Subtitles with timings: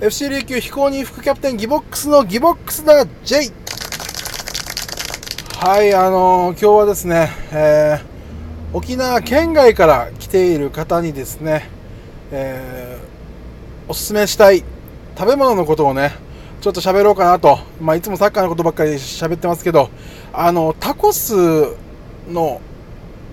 [0.00, 3.04] FC 琉球非公認副キャプテンギボックスのギボックスだ。
[3.24, 3.50] J
[5.58, 11.68] はいあのー、今日はですね、えー、沖縄県外から来ている方にですね、
[12.30, 14.62] えー、おすすめしたい
[15.18, 16.12] 食べ物のことをね
[16.60, 19.90] ちょっと喋ろうかなと、まあ、いつもサッカーのことばっかり喋ってますけど
[20.32, 21.34] あのタコス
[22.28, 22.60] の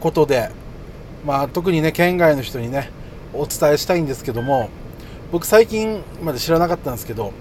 [0.00, 0.48] ことで、
[1.22, 2.90] まあ、特にね県外の人にね
[3.34, 4.70] お伝えしたいんですけども
[5.32, 7.32] 僕最近まで知らなかったんですけど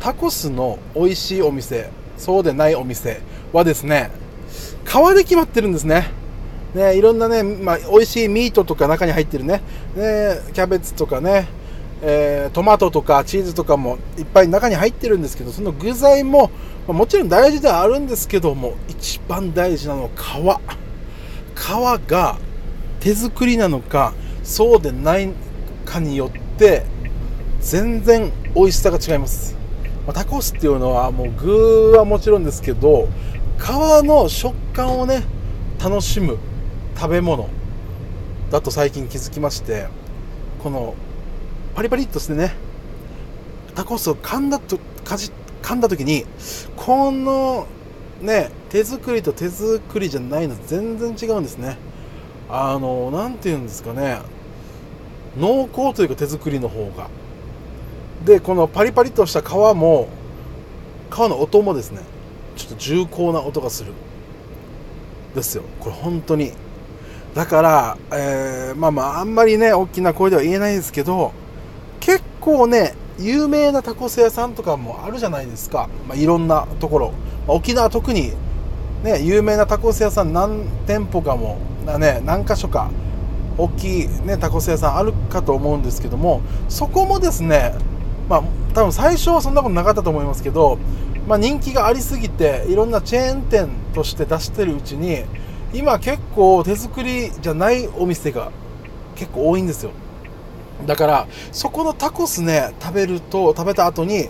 [0.00, 3.20] タコスの美味しいお店そうでないお店
[3.52, 4.10] はですね
[4.84, 6.10] 皮で決まってるんですね。
[6.74, 9.62] ねいろんなね、まあ、美味しいミートとか中に入ってるね。
[9.94, 11.46] ねキャベツとかね、
[12.02, 16.50] えー、トマトとかチーズとかもいっぱい中に入ってるんですけどその具材も、
[16.86, 20.78] まあ、もちろん大事ではあるんですけども一番大事なのは皮。
[21.54, 22.38] 皮が
[23.00, 25.30] 手作りなのかそうでない
[25.84, 26.84] かによって
[27.60, 29.56] 全然美味しさが違います、
[30.06, 33.08] まあ、タコスっていうのはもう具はもちろんですけど
[33.58, 33.62] 皮
[34.04, 35.22] の食感をね
[35.82, 36.38] 楽しむ
[36.96, 37.48] 食べ物
[38.50, 39.88] だと最近気づきまして
[40.62, 40.94] この
[41.74, 42.54] パリパリっとしてね
[43.74, 45.30] タコスを噛んだとかじ
[45.62, 46.24] 噛んだ時に
[46.76, 47.66] この
[48.20, 51.78] ね手作りと手作りじゃないの全然違うんですね。
[52.50, 54.18] あの何て言うんですかね。
[55.38, 57.08] 濃厚というか手作りの方が。
[58.24, 60.08] でこのパリパリとした皮も
[61.10, 62.02] 皮の音もですね
[62.56, 63.92] ちょっと重厚な音がする。
[65.34, 65.62] ですよ。
[65.80, 66.52] これ本当に。
[67.34, 71.32] だから、えー、まあまああんまりね大きな声では言えないですけど
[72.00, 77.12] 結構ね有名なタコス屋さんとかもあるじゃないですか、まあ、いろんなところ、
[77.46, 78.32] まあ、沖縄特に
[79.04, 81.58] ね有名なタコス屋さん何店舗かも
[81.98, 82.90] ね何箇所か
[83.56, 87.74] 大きい、ね、タコス屋さんあるかと思うんですけどもそこもですね
[88.28, 88.42] まあ
[88.74, 90.78] 多分最初はそんなことなかったと思いますけど、
[91.26, 95.24] まあ、人気がありすぎていろんなチェーン店として出してるうちに
[95.72, 98.50] 今結構手作りじゃないお店が
[99.16, 99.90] 結構多いんですよ。
[100.86, 104.28] だからそこのタコスね食べると食べた後に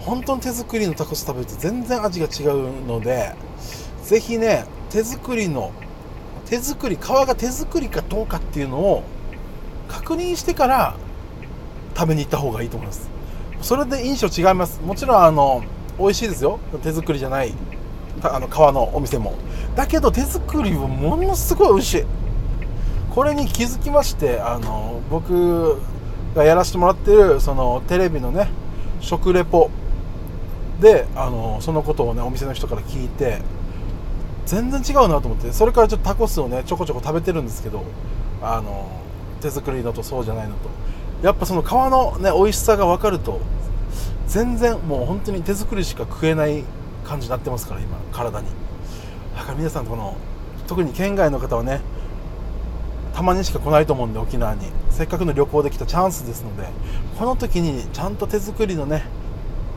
[0.00, 3.34] 本当に手作りのタコス食べると全然味が違うので
[4.02, 5.72] ぜひね手作りの
[6.46, 9.04] 手作り皮が手作りかどうかっていうのを
[9.88, 10.96] 確認してから
[11.96, 13.08] 食べに行った方がいいと思います。
[13.62, 14.80] それで印象違います。
[14.82, 15.64] もちろんあの
[15.98, 16.60] 美味しいですよ。
[16.82, 17.54] 手作りじゃない
[18.22, 19.34] あの皮のお店も。
[19.74, 22.04] だけど手作りはものすごい美味しい。
[23.14, 25.80] これに気づきましてあの僕
[26.34, 28.50] がやらせてもらってるそのテレビのね
[29.00, 29.70] 食レポ
[30.82, 33.40] であのそのことをねお店の人から聞いて
[34.44, 35.50] 全然違うなと思って。
[35.52, 37.82] それからちょっとタコスをねちょこちょこ食べてるんですけど
[38.42, 38.86] あの
[39.40, 40.68] 手作りのとそうじゃないのと。
[41.22, 43.40] やっぱその皮のね美味しさが分かると
[44.26, 46.64] 全然もう本当に手作りしか食えない
[47.04, 48.48] 感じになってますから今体に。
[49.36, 50.16] だから皆さんこの
[50.66, 51.80] 特に県外の方はね
[53.14, 54.66] たまにしか来ないと思うんで沖縄に。
[54.90, 56.68] せっかくの旅行できたチャンスですので
[57.18, 59.04] この時にちゃんと手作りのね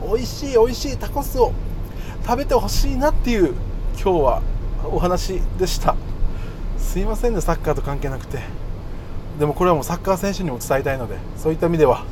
[0.02, 1.52] 美味しい美味しいタコスを
[2.24, 3.54] 食べてほしいなっていう
[4.02, 4.42] 今日は
[4.84, 5.94] お話でした。
[6.78, 8.38] すいませんねサッカーと関係なくて。
[9.40, 12.04] でもこれはもうサッカー選手にも伝えたいのでそういった意味では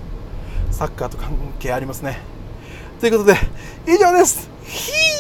[0.71, 2.21] サッカーと関係ありますね。
[3.01, 3.35] ということで
[3.87, 5.18] 以上です。